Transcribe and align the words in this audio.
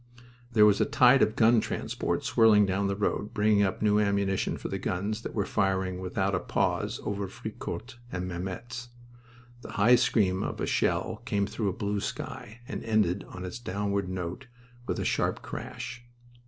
There 0.53 0.65
was 0.65 0.81
a 0.81 0.85
tide 0.85 1.21
of 1.21 1.35
gun 1.35 1.59
transport 1.61 2.25
swirling 2.25 2.65
down 2.65 2.87
the 2.87 2.95
road, 2.95 3.35
bringing 3.35 3.61
up 3.61 3.83
new 3.83 3.99
ammunition 3.99 4.57
for 4.57 4.67
the 4.67 4.79
guns 4.79 5.21
that 5.21 5.35
were 5.35 5.45
firing 5.45 5.99
without 6.01 6.33
a 6.33 6.39
pause 6.39 6.99
over 7.03 7.27
Fricourt 7.27 7.97
and 8.11 8.27
Mametz. 8.27 8.87
The 9.61 9.73
high 9.73 9.93
scream 9.97 10.41
of 10.41 10.59
a 10.59 10.65
shell 10.65 11.21
came 11.25 11.45
through 11.45 11.69
a 11.69 11.73
blue 11.73 11.99
sky 11.99 12.61
and 12.67 12.83
ended 12.83 13.25
on 13.27 13.45
its 13.45 13.59
downward 13.59 14.09
note 14.09 14.47
with 14.87 14.97
a 14.97 15.05
sharp 15.05 15.43
crash. 15.43 16.03